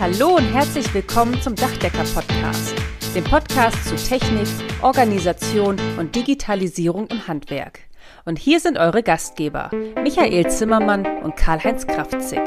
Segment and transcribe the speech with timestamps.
[0.00, 2.72] Hallo und herzlich willkommen zum Dachdecker-Podcast,
[3.16, 4.46] dem Podcast zu Technik,
[4.80, 7.80] Organisation und Digitalisierung im Handwerk.
[8.24, 12.38] Und hier sind eure Gastgeber, Michael Zimmermann und Karl-Heinz Kraftzig.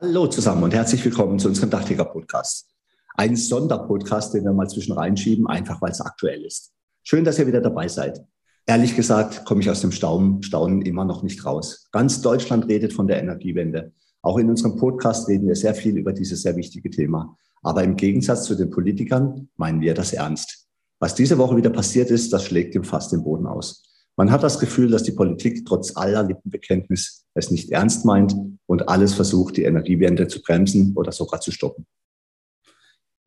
[0.00, 2.68] Hallo zusammen und herzlich willkommen zu unserem Dachdecker-Podcast.
[3.16, 6.72] Ein Sonderpodcast, den wir mal zwischen reinschieben, einfach weil es aktuell ist.
[7.02, 8.24] Schön, dass ihr wieder dabei seid.
[8.68, 11.88] Ehrlich gesagt komme ich aus dem Staunen, Staunen immer noch nicht raus.
[11.90, 13.92] Ganz Deutschland redet von der Energiewende.
[14.20, 17.34] Auch in unserem Podcast reden wir sehr viel über dieses sehr wichtige Thema.
[17.62, 20.66] Aber im Gegensatz zu den Politikern meinen wir das ernst.
[20.98, 23.84] Was diese Woche wieder passiert ist, das schlägt ihm fast den Boden aus.
[24.16, 28.86] Man hat das Gefühl, dass die Politik trotz aller Lippenbekenntnis es nicht ernst meint und
[28.86, 31.86] alles versucht, die Energiewende zu bremsen oder sogar zu stoppen.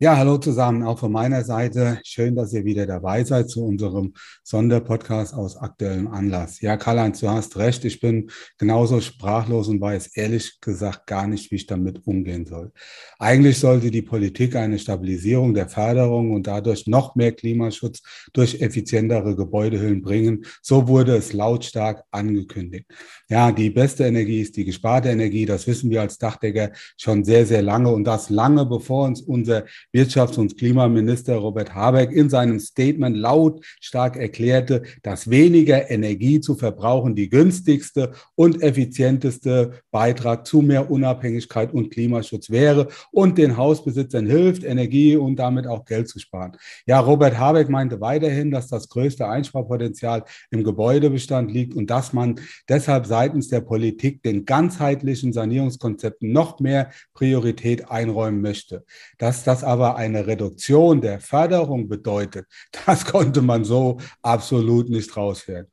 [0.04, 2.00] Ja, hallo zusammen, auch von meiner Seite.
[2.04, 6.60] Schön, dass ihr wieder dabei seid zu unserem Sonderpodcast aus aktuellem Anlass.
[6.60, 7.86] Ja, Karl-Heinz, du hast recht.
[7.86, 12.72] Ich bin genauso sprachlos und weiß ehrlich gesagt gar nicht, wie ich damit umgehen soll.
[13.20, 18.02] Eigentlich sollte die Politik eine Stabilisierung der Förderung und dadurch noch mehr Klimaschutz
[18.34, 20.46] durch effizientere Gebäudehüllen bringen.
[20.64, 22.88] So wurde es lautstark angekündigt.
[23.30, 25.46] Ja, die beste Energie ist die gesparte Energie.
[25.46, 29.66] Das wissen wir als Dachdecker schon sehr, sehr lange und das lange bevor uns unser
[29.94, 37.14] Wirtschafts- und Klimaminister Robert Habeck in seinem Statement lautstark erklärte, dass weniger Energie zu verbrauchen
[37.14, 44.64] die günstigste und effizienteste Beitrag zu mehr Unabhängigkeit und Klimaschutz wäre und den Hausbesitzern hilft,
[44.64, 46.54] Energie und damit auch Geld zu sparen.
[46.86, 52.40] Ja, Robert Habeck meinte weiterhin, dass das größte Einsparpotenzial im Gebäudebestand liegt und dass man
[52.70, 58.86] deshalb seitens der Politik den ganzheitlichen Sanierungskonzepten noch mehr Priorität einräumen möchte.
[59.18, 62.46] Dass das aber aber eine Reduktion der Förderung bedeutet,
[62.86, 65.68] das konnte man so absolut nicht raushören.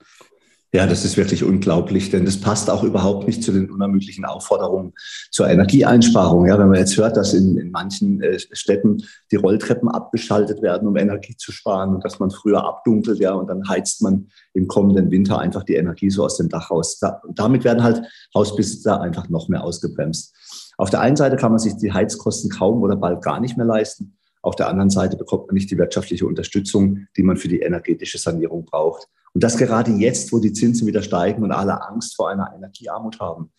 [0.71, 4.93] Ja, das ist wirklich unglaublich, denn das passt auch überhaupt nicht zu den unermüdlichen Aufforderungen
[5.31, 6.45] zur Energieeinsparung.
[6.47, 10.87] Ja, wenn man jetzt hört, dass in, in manchen äh, Städten die Rolltreppen abgeschaltet werden,
[10.87, 14.69] um Energie zu sparen und dass man früher abdunkelt, ja, und dann heizt man im
[14.69, 16.99] kommenden Winter einfach die Energie so aus dem Dach raus.
[16.99, 18.03] Da, damit werden halt
[18.35, 20.35] Hausbesitzer einfach noch mehr ausgebremst.
[20.79, 23.67] Auf der einen Seite kann man sich die Heizkosten kaum oder bald gar nicht mehr
[23.67, 24.17] leisten.
[24.43, 28.19] Auf der anderen Seite bekommt man nicht die wirtschaftliche Unterstützung, die man für die energetische
[28.19, 29.09] Sanierung braucht.
[29.35, 33.19] Und das gerade jetzt, wo die Zinsen wieder steigen und alle Angst vor einer Energiearmut
[33.19, 33.51] haben.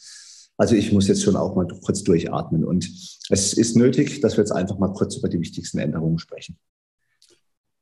[0.58, 2.64] Also ich muss jetzt schon auch mal kurz durchatmen.
[2.64, 2.90] Und
[3.30, 6.58] es ist nötig, dass wir jetzt einfach mal kurz über die wichtigsten Änderungen sprechen.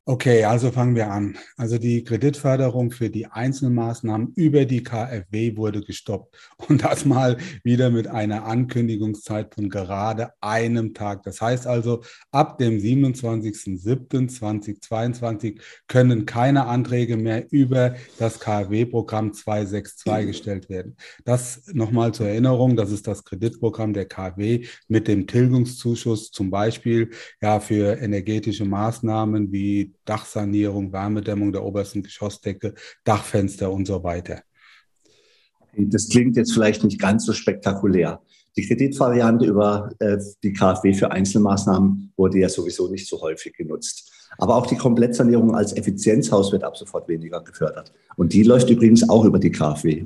[0.09, 1.37] Okay, also fangen wir an.
[1.57, 6.33] Also die Kreditförderung für die Einzelmaßnahmen über die KfW wurde gestoppt
[6.69, 7.35] und das mal
[7.65, 11.23] wieder mit einer Ankündigungszeit von gerade einem Tag.
[11.23, 15.59] Das heißt also, ab dem 27.07.2022
[15.89, 20.95] können keine Anträge mehr über das KfW-Programm 262 gestellt werden.
[21.25, 27.09] Das nochmal zur Erinnerung, das ist das Kreditprogramm der KfW mit dem Tilgungszuschuss zum Beispiel
[27.41, 32.73] ja für energetische Maßnahmen wie Dachsanierung, Wärmedämmung der obersten Geschossdecke,
[33.03, 34.41] Dachfenster und so weiter.
[35.77, 38.21] Das klingt jetzt vielleicht nicht ganz so spektakulär.
[38.55, 44.11] Die Kreditvariante über äh, die KfW für Einzelmaßnahmen wurde ja sowieso nicht so häufig genutzt.
[44.39, 47.93] Aber auch die Komplettsanierung als Effizienzhaus wird ab sofort weniger gefördert.
[48.15, 50.05] Und die läuft übrigens auch über die KfW.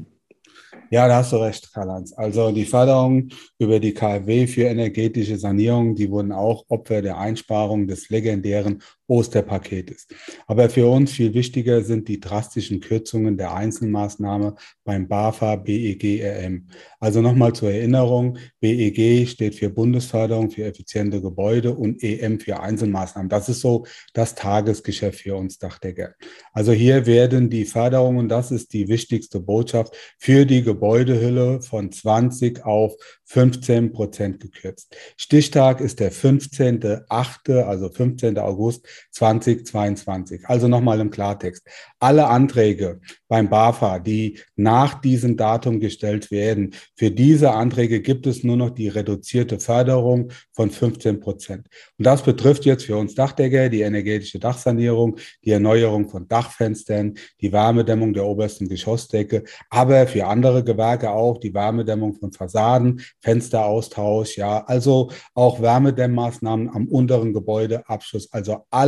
[0.94, 2.12] Ja, da hast du recht, Karl-Heinz.
[2.18, 7.88] Also die Förderung über die KfW für energetische Sanierung, die wurden auch Opfer der Einsparung
[7.88, 10.08] des legendären Osterpaketes.
[10.48, 14.56] Aber für uns viel wichtiger sind die drastischen Kürzungen der Einzelmaßnahme
[14.86, 16.68] beim BAFA BEG RM.
[17.02, 23.28] Also nochmal zur Erinnerung, BEG steht für Bundesförderung für effiziente Gebäude und EM für Einzelmaßnahmen.
[23.28, 26.14] Das ist so das Tagesgeschäft für uns Dachdecker.
[26.54, 32.64] Also hier werden die Förderungen, das ist die wichtigste Botschaft, für die Gebäudehülle von 20
[32.64, 32.96] auf
[33.26, 34.96] 15 Prozent gekürzt.
[35.18, 38.38] Stichtag ist der 15.8., also 15.
[38.38, 40.46] August 2022.
[40.46, 41.66] Also nochmal im Klartext.
[42.00, 48.44] Alle Anträge beim BAFA, die nach diesem Datum gestellt werden, für diese Anträge gibt es
[48.44, 51.68] nur noch die reduzierte Förderung von 15 Prozent.
[51.98, 57.52] Und das betrifft jetzt für uns Dachdecker die energetische Dachsanierung, die Erneuerung von Dachfenstern, die
[57.52, 64.64] Wärmedämmung der obersten Geschossdecke, aber für andere Gewerke auch die Wärmedämmung von Fassaden, Fensteraustausch, ja,
[64.66, 68.81] also auch Wärmedämmmaßnahmen am unteren Gebäudeabschluss, also alle,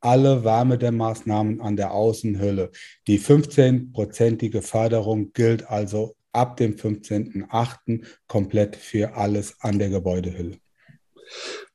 [0.00, 2.70] alle Wärmedämmmaßnahmen an der Außenhülle.
[3.06, 8.04] Die 15-prozentige Förderung gilt also ab dem 15.8.
[8.26, 10.56] komplett für alles an der Gebäudehülle.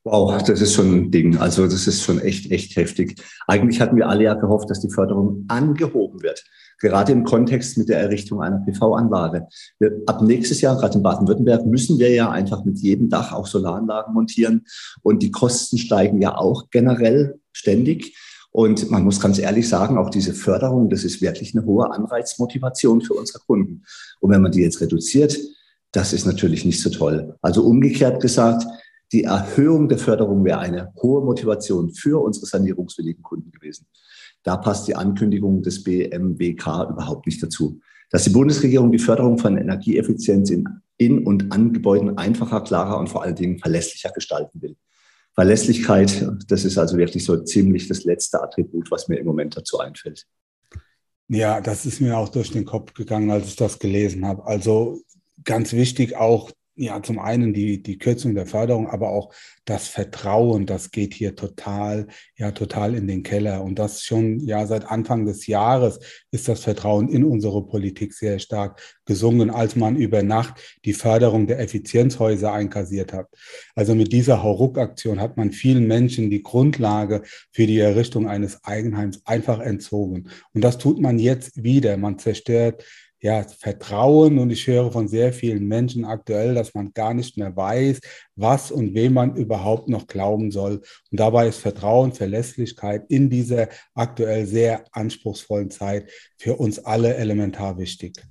[0.04, 1.38] Wow, das ist schon ein Ding.
[1.38, 3.21] Also das ist schon echt, echt heftig.
[3.48, 6.44] Eigentlich hatten wir alle ja gehofft, dass die Förderung angehoben wird.
[6.79, 9.47] Gerade im Kontext mit der Errichtung einer PV-Anlage.
[10.06, 14.13] Ab nächstes Jahr, gerade in Baden-Württemberg, müssen wir ja einfach mit jedem Dach auch Solaranlagen
[14.13, 14.65] montieren.
[15.01, 18.18] Und die Kosten steigen ja auch generell ständig.
[18.51, 23.01] Und man muss ganz ehrlich sagen, auch diese Förderung, das ist wirklich eine hohe Anreizmotivation
[23.01, 23.83] für unsere Kunden.
[24.19, 25.38] Und wenn man die jetzt reduziert,
[25.91, 27.35] das ist natürlich nicht so toll.
[27.41, 28.65] Also umgekehrt gesagt,
[29.12, 33.46] die Erhöhung der Förderung wäre eine hohe Motivation für unsere sanierungswilligen Kunden.
[34.43, 37.79] Da passt die Ankündigung des BMWK überhaupt nicht dazu.
[38.09, 40.67] Dass die Bundesregierung die Förderung von Energieeffizienz in,
[40.97, 44.75] in und an Gebäuden einfacher, klarer und vor allen Dingen verlässlicher gestalten will.
[45.33, 49.77] Verlässlichkeit, das ist also wirklich so ziemlich das letzte Attribut, was mir im Moment dazu
[49.79, 50.25] einfällt.
[51.27, 54.45] Ja, das ist mir auch durch den Kopf gegangen, als ich das gelesen habe.
[54.45, 55.01] Also
[55.43, 59.33] ganz wichtig auch ja, zum einen die, die Kürzung der Förderung, aber auch
[59.65, 62.07] das Vertrauen, das geht hier total,
[62.38, 63.63] ja, total in den Keller.
[63.63, 66.00] Und das schon, ja, seit Anfang des Jahres
[66.31, 71.47] ist das Vertrauen in unsere Politik sehr stark gesungen, als man über Nacht die Förderung
[71.47, 73.27] der Effizienzhäuser einkassiert hat.
[73.75, 79.21] Also mit dieser Hauruck-Aktion hat man vielen Menschen die Grundlage für die Errichtung eines Eigenheims
[79.25, 80.30] einfach entzogen.
[80.53, 81.97] Und das tut man jetzt wieder.
[81.97, 82.83] Man zerstört
[83.19, 87.55] ja, Vertrauen und ich höre von sehr vielen Menschen aktuell, dass man gar nicht mehr
[87.55, 87.99] weiß,
[88.35, 90.81] was und wem man überhaupt noch glauben soll.
[91.11, 97.77] Und dabei ist Vertrauen, Verlässlichkeit in dieser aktuell sehr anspruchsvollen Zeit für uns alle elementar
[97.79, 98.21] wichtig.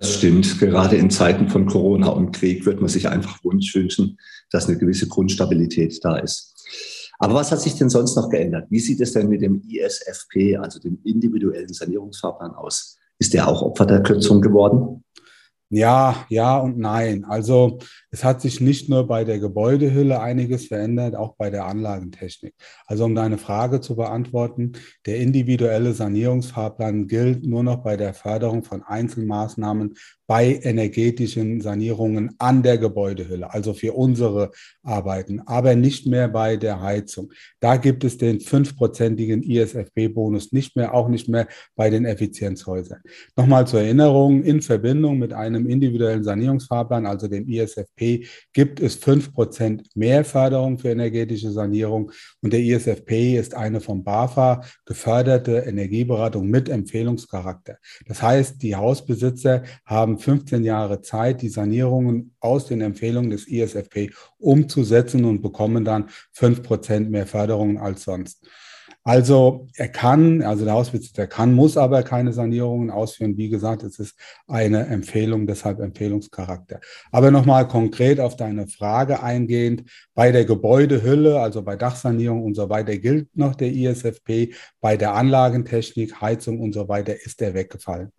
[0.00, 0.58] Das stimmt.
[0.58, 4.18] Gerade in Zeiten von Corona und Krieg wird man sich einfach wünschen,
[4.50, 6.52] dass eine gewisse Grundstabilität da ist.
[7.20, 8.66] Aber was hat sich denn sonst noch geändert?
[8.70, 12.98] Wie sieht es denn mit dem ISFP, also dem individuellen Sanierungsfahrplan aus?
[13.24, 15.02] Ist der auch Opfer der Kürzung geworden?
[15.70, 17.24] Ja, ja und nein.
[17.24, 17.78] Also
[18.14, 22.54] es hat sich nicht nur bei der Gebäudehülle einiges verändert, auch bei der Anlagentechnik.
[22.86, 24.74] Also um deine Frage zu beantworten,
[25.04, 29.94] der individuelle Sanierungsfahrplan gilt nur noch bei der Förderung von Einzelmaßnahmen
[30.26, 34.52] bei energetischen Sanierungen an der Gebäudehülle, also für unsere
[34.82, 37.32] Arbeiten, aber nicht mehr bei der Heizung.
[37.60, 43.00] Da gibt es den fünfprozentigen ISFB-Bonus nicht mehr, auch nicht mehr bei den Effizienzhäusern.
[43.36, 48.03] Nochmal zur Erinnerung, in Verbindung mit einem individuellen Sanierungsfahrplan, also dem ISFP,
[48.52, 54.04] gibt es fünf Prozent mehr Förderung für energetische Sanierung und der ISFP ist eine vom
[54.04, 57.78] BAFA geförderte Energieberatung mit Empfehlungscharakter.
[58.06, 63.48] Das heißt, die Hausbesitzer haben haben 15 Jahre Zeit, die Sanierungen aus den Empfehlungen des
[63.48, 68.46] ISFP umzusetzen und bekommen dann 5% mehr Förderungen als sonst.
[69.06, 73.36] Also er kann, also der Hausbesitzer kann, muss aber keine Sanierungen ausführen.
[73.36, 76.80] Wie gesagt, es ist eine Empfehlung, deshalb Empfehlungscharakter.
[77.12, 82.70] Aber nochmal konkret auf deine Frage eingehend, bei der Gebäudehülle, also bei Dachsanierung und so
[82.70, 84.54] weiter, gilt noch der ISFP.
[84.80, 88.10] Bei der Anlagentechnik, Heizung und so weiter ist der weggefallen.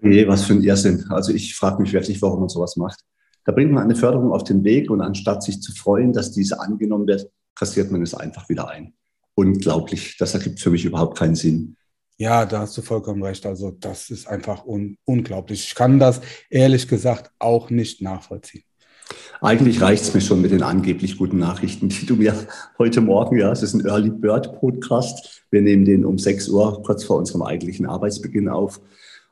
[0.00, 1.04] Nee, was für ein Irrsinn.
[1.10, 3.00] Also ich frage mich wirklich, warum man sowas macht.
[3.44, 6.60] Da bringt man eine Förderung auf den Weg und anstatt sich zu freuen, dass diese
[6.60, 8.94] angenommen wird, kassiert man es einfach wieder ein.
[9.38, 10.16] Unglaublich.
[10.18, 11.76] Das ergibt für mich überhaupt keinen Sinn.
[12.16, 13.46] Ja, da hast du vollkommen recht.
[13.46, 15.62] Also das ist einfach un unglaublich.
[15.68, 16.20] Ich kann das
[16.50, 18.64] ehrlich gesagt auch nicht nachvollziehen.
[19.40, 22.34] Eigentlich reicht es mir schon mit den angeblich guten Nachrichten, die du mir
[22.78, 25.44] heute Morgen, ja, es ist ein Early Bird Podcast.
[25.52, 28.80] Wir nehmen den um 6 Uhr kurz vor unserem eigentlichen Arbeitsbeginn auf.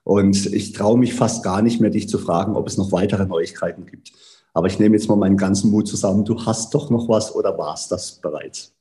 [0.04, 3.26] Und ich traue mich fast gar nicht mehr, dich zu fragen, ob es noch weitere
[3.26, 4.12] Neuigkeiten gibt.
[4.54, 6.24] Aber ich nehme jetzt mal meinen ganzen Mut zusammen.
[6.24, 8.75] Du hast doch noch was oder war es das bereits?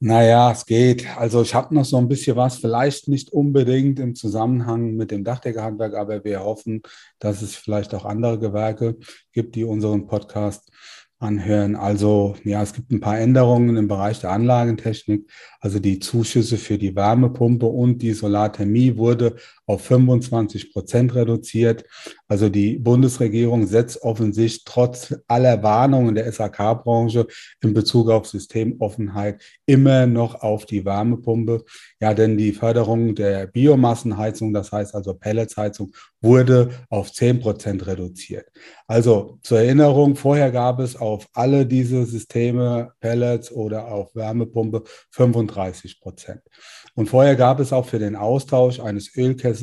[0.00, 1.06] Naja, es geht.
[1.18, 5.24] Also ich habe noch so ein bisschen was, vielleicht nicht unbedingt im Zusammenhang mit dem
[5.24, 6.82] Dachdeckerhandwerk, aber wir hoffen,
[7.18, 8.96] dass es vielleicht auch andere Gewerke
[9.32, 10.70] gibt, die unseren Podcast
[11.18, 11.74] anhören.
[11.74, 15.28] Also ja, es gibt ein paar Änderungen im Bereich der Anlagentechnik.
[15.60, 19.34] Also die Zuschüsse für die Wärmepumpe und die Solarthermie wurde
[19.68, 21.84] auf 25 Prozent reduziert.
[22.26, 27.26] Also die Bundesregierung setzt offensichtlich trotz aller Warnungen der SAK-Branche
[27.60, 31.64] in Bezug auf Systemoffenheit immer noch auf die Wärmepumpe.
[32.00, 38.46] Ja, denn die Förderung der Biomassenheizung, das heißt also Pelletsheizung, wurde auf 10 Prozent reduziert.
[38.86, 46.00] Also zur Erinnerung, vorher gab es auf alle diese Systeme, Pellets oder auch Wärmepumpe 35
[46.00, 46.40] Prozent.
[46.94, 49.57] Und vorher gab es auch für den Austausch eines Ölkessels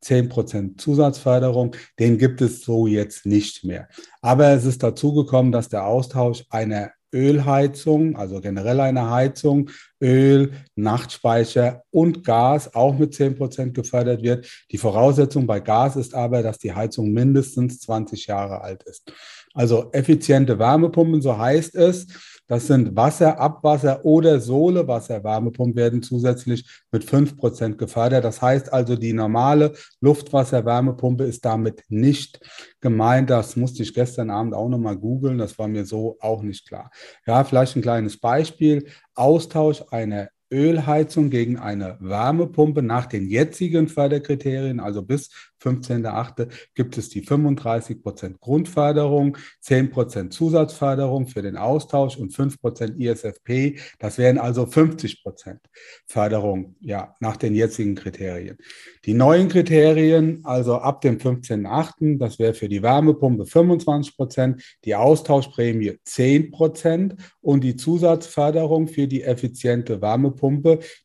[0.00, 1.76] 10 Prozent Zusatzförderung.
[1.98, 3.88] Den gibt es so jetzt nicht mehr.
[4.20, 9.70] Aber es ist dazu gekommen, dass der Austausch einer Ölheizung, also generell eine Heizung,
[10.00, 14.48] Öl, Nachtspeicher und Gas auch mit 10 Prozent gefördert wird.
[14.70, 19.12] Die Voraussetzung bei Gas ist aber, dass die Heizung mindestens 20 Jahre alt ist.
[19.54, 22.06] Also effiziente Wärmepumpen, so heißt es.
[22.52, 25.24] Das sind Wasser, Abwasser oder Sohlewasser.
[25.24, 28.26] Wärmepumpen werden zusätzlich mit 5% gefördert.
[28.26, 32.40] Das heißt also, die normale Luftwasser-Wärmepumpe ist damit nicht
[32.82, 33.30] gemeint.
[33.30, 35.38] Das musste ich gestern Abend auch nochmal googeln.
[35.38, 36.90] Das war mir so auch nicht klar.
[37.26, 38.86] Ja, vielleicht ein kleines Beispiel.
[39.14, 45.30] Austausch einer Ölheizung gegen eine Wärmepumpe nach den jetzigen Förderkriterien, also bis
[45.62, 46.48] 15.8.
[46.74, 53.00] gibt es die 35 Prozent Grundförderung, 10 Prozent Zusatzförderung für den Austausch und 5 Prozent
[53.00, 53.78] ISFP.
[53.98, 55.60] Das wären also 50 Prozent
[56.06, 58.58] Förderung, ja, nach den jetzigen Kriterien.
[59.04, 64.94] Die neuen Kriterien, also ab dem 15.8., das wäre für die Wärmepumpe 25 Prozent, die
[64.94, 70.41] Austauschprämie 10 Prozent und die Zusatzförderung für die effiziente Wärmepumpe,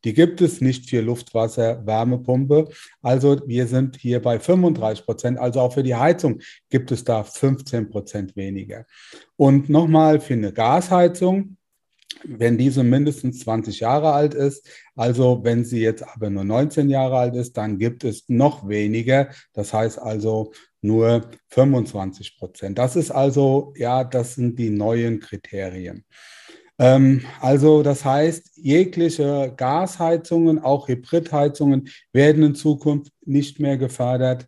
[0.04, 2.70] die gibt es nicht für Luftwasser-Wärmepumpe.
[3.02, 5.40] Also wir sind hier bei 35 Prozent.
[5.40, 6.40] Also auch für die Heizung
[6.70, 8.86] gibt es da 15 Prozent weniger.
[9.36, 11.58] Und nochmal für eine Gasheizung,
[12.24, 17.18] wenn diese mindestens 20 Jahre alt ist, also wenn sie jetzt aber nur 19 Jahre
[17.18, 19.30] alt ist, dann gibt es noch weniger.
[19.54, 20.52] Das heißt also
[20.82, 22.78] nur 25 Prozent.
[22.78, 26.06] Das ist also, ja, das sind die neuen Kriterien.
[26.80, 34.48] Ähm, also das heißt, jegliche Gasheizungen, auch Hybridheizungen werden in Zukunft nicht mehr gefördert.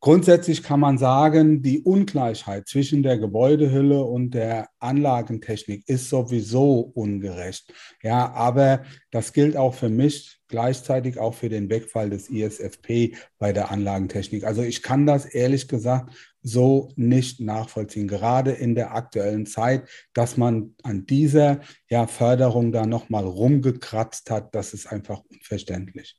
[0.00, 7.72] Grundsätzlich kann man sagen, die Ungleichheit zwischen der Gebäudehülle und der Anlagentechnik ist sowieso ungerecht.
[8.02, 13.52] Ja, aber das gilt auch für mich gleichzeitig auch für den Wegfall des ISFP bei
[13.52, 14.44] der Anlagentechnik.
[14.44, 16.14] Also ich kann das ehrlich gesagt
[16.46, 22.86] so nicht nachvollziehen, gerade in der aktuellen Zeit, dass man an dieser ja, Förderung da
[22.86, 26.16] nochmal rumgekratzt hat, das ist einfach unverständlich.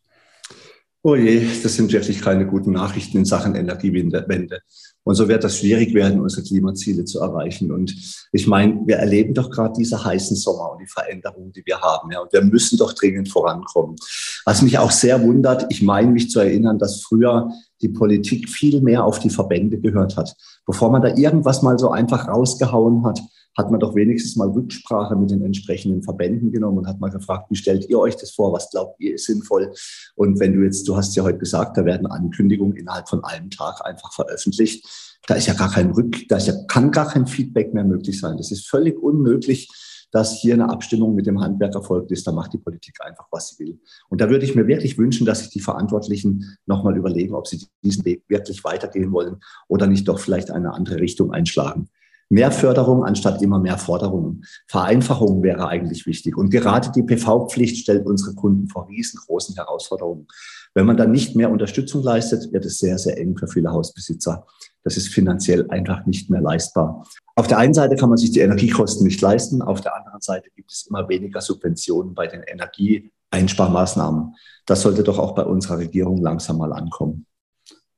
[1.10, 4.60] Oh je, das sind wirklich keine guten Nachrichten in Sachen Energiewende.
[5.04, 7.72] Und so wird das schwierig werden, unsere Klimaziele zu erreichen.
[7.72, 7.96] Und
[8.34, 12.12] ich meine, wir erleben doch gerade diese heißen Sommer und die Veränderungen, die wir haben.
[12.12, 13.96] Ja, und wir müssen doch dringend vorankommen.
[14.44, 18.82] Was mich auch sehr wundert, ich meine mich zu erinnern, dass früher die Politik viel
[18.82, 20.36] mehr auf die Verbände gehört hat.
[20.66, 23.22] Bevor man da irgendwas mal so einfach rausgehauen hat,
[23.58, 27.50] hat man doch wenigstens mal Rücksprache mit den entsprechenden Verbänden genommen und hat mal gefragt,
[27.50, 28.54] wie stellt ihr euch das vor?
[28.54, 29.74] Was glaubt ihr ist sinnvoll?
[30.16, 33.50] Und wenn du jetzt, du hast ja heute gesagt, da werden Ankündigungen innerhalb von einem
[33.50, 34.88] Tag einfach veröffentlicht.
[35.26, 38.20] Da ist ja gar kein Rück, da ist ja, kann gar kein Feedback mehr möglich
[38.20, 38.38] sein.
[38.38, 39.70] Das ist völlig unmöglich,
[40.12, 42.26] dass hier eine Abstimmung mit dem Handwerk erfolgt ist.
[42.28, 43.80] Da macht die Politik einfach, was sie will.
[44.08, 47.68] Und da würde ich mir wirklich wünschen, dass sich die Verantwortlichen nochmal überlegen, ob sie
[47.84, 49.38] diesen Weg wirklich weitergehen wollen
[49.68, 51.90] oder nicht doch vielleicht eine andere Richtung einschlagen.
[52.30, 54.44] Mehr Förderung anstatt immer mehr Forderungen.
[54.68, 56.38] Vereinfachung wäre eigentlich wichtig.
[56.38, 60.28] Und gerade die PV-Pflicht stellt unsere Kunden vor riesengroßen Herausforderungen.
[60.74, 64.46] Wenn man dann nicht mehr Unterstützung leistet, wird es sehr, sehr eng für viele Hausbesitzer.
[64.84, 67.06] Das ist finanziell einfach nicht mehr leistbar.
[67.36, 69.62] Auf der einen Seite kann man sich die Energiekosten nicht leisten.
[69.62, 74.36] Auf der anderen Seite gibt es immer weniger Subventionen bei den Energieeinsparmaßnahmen.
[74.66, 77.26] Das sollte doch auch bei unserer Regierung langsam mal ankommen.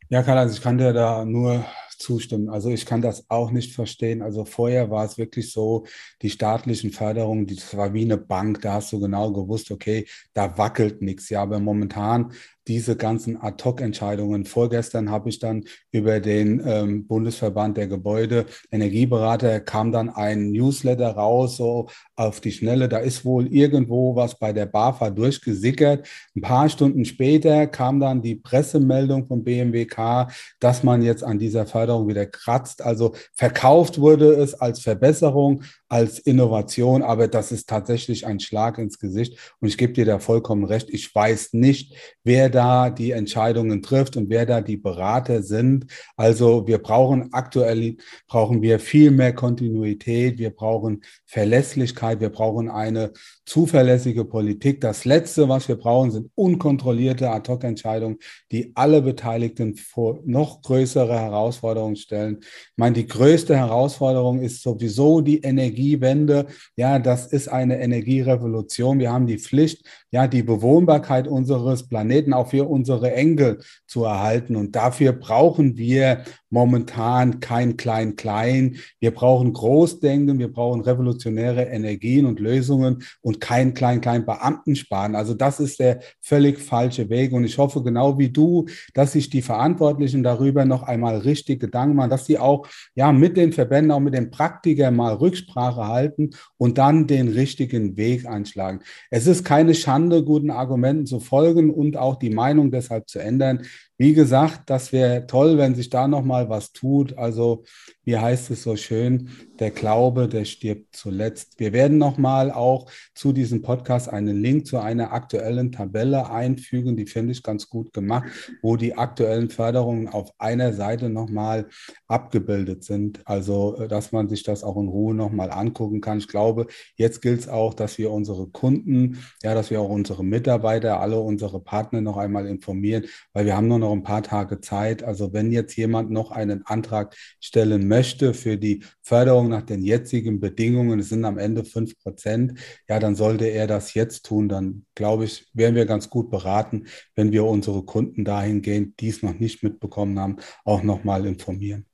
[0.10, 1.64] Ja, Karl, also ich kann dir da nur
[2.00, 2.50] zustimmen.
[2.50, 4.22] Also ich kann das auch nicht verstehen.
[4.22, 5.86] Also vorher war es wirklich so,
[6.22, 10.58] die staatlichen Förderungen, das war wie eine Bank, da hast du genau gewusst, okay, da
[10.58, 11.29] wackelt nichts.
[11.29, 12.34] Ja, aber momentan
[12.68, 14.46] diese ganzen Ad-Hoc-Entscheidungen.
[14.46, 21.10] Vorgestern habe ich dann über den ähm, Bundesverband der Gebäude Energieberater kam dann ein Newsletter
[21.10, 22.89] raus, so auf die Schnelle.
[22.89, 26.08] Da ist wohl irgendwo was bei der BAFA durchgesickert.
[26.36, 30.28] Ein paar Stunden später kam dann die Pressemeldung vom BMWK,
[30.60, 32.82] dass man jetzt an dieser Förderung wieder kratzt.
[32.82, 39.00] Also verkauft wurde es als Verbesserung, als Innovation, aber das ist tatsächlich ein Schlag ins
[39.00, 39.55] Gesicht.
[39.60, 40.89] Und ich gebe dir da vollkommen recht.
[40.91, 45.88] Ich weiß nicht, wer da die Entscheidungen trifft und wer da die Berater sind.
[46.15, 50.38] Also wir brauchen aktuell, brauchen wir viel mehr Kontinuität.
[50.38, 52.20] Wir brauchen Verlässlichkeit.
[52.20, 53.12] Wir brauchen eine
[53.46, 54.82] zuverlässige Politik.
[54.82, 58.18] Das Letzte, was wir brauchen, sind unkontrollierte Ad-Hoc-Entscheidungen,
[58.52, 62.40] die alle Beteiligten vor noch größere Herausforderungen stellen.
[62.42, 66.48] Ich meine, die größte Herausforderung ist sowieso die Energie Energiewende.
[66.76, 69.00] Ja, das ist eine Energierevolution.
[69.00, 74.56] Wir haben die Pflicht, ja, die Bewohnbarkeit unseres Planeten auch für unsere Enkel zu erhalten.
[74.56, 78.77] Und dafür brauchen wir momentan kein Klein-Klein.
[79.00, 85.15] Wir brauchen Großdenken, wir brauchen revolutionäre Energien und Lösungen und kein Klein-Klein Beamtensparen.
[85.15, 87.34] Also das ist der völlig falsche Weg.
[87.34, 91.96] Und ich hoffe genau wie du, dass sich die Verantwortlichen darüber noch einmal richtig Gedanken
[91.96, 96.32] machen, dass sie auch ja mit den Verbänden, auch mit den Praktikern mal Rücksprache halten
[96.58, 98.79] und dann den richtigen Weg einschlagen.
[99.10, 103.63] Es ist keine Schande, guten Argumenten zu folgen und auch die Meinung deshalb zu ändern.
[104.00, 107.18] Wie gesagt, das wäre toll, wenn sich da nochmal was tut.
[107.18, 107.65] Also,
[108.06, 109.29] wie heißt es so schön,
[109.60, 111.60] der Glaube, der stirbt zuletzt.
[111.60, 117.08] Wir werden nochmal auch zu diesem Podcast einen Link zu einer aktuellen Tabelle einfügen, die
[117.08, 118.29] finde ich ganz gut gemacht,
[118.62, 121.68] wo die aktuellen Förderungen auf einer Seite nochmal
[122.08, 123.20] abgebildet sind.
[123.25, 126.20] Also, dass man sich das auch in Ruhe nochmal angucken kann.
[126.20, 130.24] Ich glaube, jetzt gilt es auch, dass wir unsere Kunden, ja, dass wir auch unsere
[130.24, 133.03] Mitarbeiter, alle unsere Partner noch einmal informieren,
[133.34, 135.03] weil wir haben nur noch ein paar Tage Zeit.
[135.03, 140.39] Also, wenn jetzt jemand noch einen Antrag stellen möchte für die Förderung nach den jetzigen
[140.39, 144.50] Bedingungen, es sind am Ende fünf Prozent, ja, dann sollte er das jetzt tun.
[144.50, 149.24] Dann glaube ich, wären wir ganz gut beraten, wenn wir unsere Kunden dahingehend, die es
[149.24, 151.86] noch nicht mitbekommen haben, auch nochmal informieren.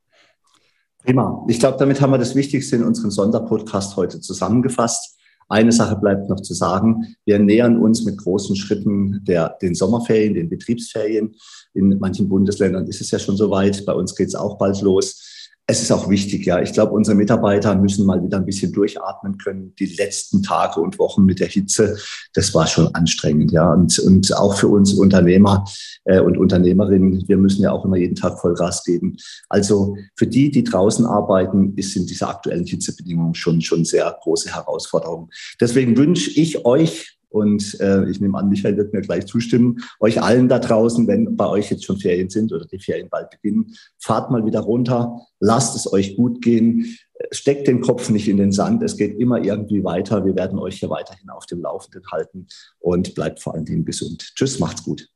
[1.05, 1.45] Prima.
[1.47, 5.14] Ich glaube, damit haben wir das Wichtigste in unserem Sonderpodcast heute zusammengefasst.
[5.47, 7.15] Eine Sache bleibt noch zu sagen.
[7.25, 11.35] Wir nähern uns mit großen Schritten der, den Sommerferien, den Betriebsferien.
[11.73, 13.85] In manchen Bundesländern ist es ja schon soweit.
[13.85, 15.34] Bei uns geht es auch bald los
[15.67, 16.61] es ist auch wichtig, ja.
[16.61, 19.73] Ich glaube, unsere Mitarbeiter müssen mal wieder ein bisschen durchatmen können.
[19.79, 21.97] Die letzten Tage und Wochen mit der Hitze,
[22.33, 23.73] das war schon anstrengend, ja.
[23.73, 25.65] Und, und auch für uns Unternehmer
[26.03, 29.17] äh, und Unternehmerinnen, wir müssen ja auch immer jeden Tag Vollgas geben.
[29.49, 34.53] Also für die, die draußen arbeiten, ist, sind diese aktuellen Hitzebedingungen schon, schon sehr große
[34.53, 35.29] Herausforderungen.
[35.59, 39.81] Deswegen wünsche ich euch und äh, ich nehme an, Michael wird mir gleich zustimmen.
[39.99, 43.29] Euch allen da draußen, wenn bei euch jetzt schon Ferien sind oder die Ferien bald
[43.29, 46.97] beginnen, fahrt mal wieder runter, lasst es euch gut gehen,
[47.31, 48.83] steckt den Kopf nicht in den Sand.
[48.83, 50.25] Es geht immer irgendwie weiter.
[50.25, 52.47] Wir werden euch hier weiterhin auf dem Laufenden halten
[52.79, 54.31] und bleibt vor allen Dingen gesund.
[54.35, 55.09] Tschüss, macht's gut.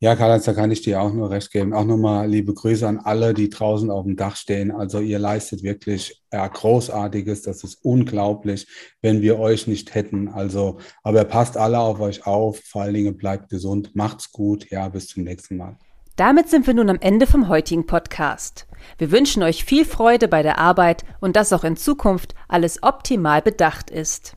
[0.00, 1.72] Ja, Karl-Heinz, da kann ich dir auch nur recht geben.
[1.74, 4.70] Auch nochmal liebe Grüße an alle, die draußen auf dem Dach stehen.
[4.70, 7.42] Also ihr leistet wirklich ja, Großartiges.
[7.42, 8.68] Das ist unglaublich,
[9.02, 10.28] wenn wir euch nicht hätten.
[10.28, 12.60] Also, aber passt alle auf euch auf.
[12.60, 13.96] Vor allen Dingen bleibt gesund.
[13.96, 14.70] Macht's gut.
[14.70, 15.76] Ja, bis zum nächsten Mal.
[16.14, 18.68] Damit sind wir nun am Ende vom heutigen Podcast.
[18.98, 23.42] Wir wünschen euch viel Freude bei der Arbeit und dass auch in Zukunft alles optimal
[23.42, 24.36] bedacht ist.